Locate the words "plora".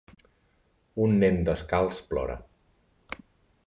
2.09-2.43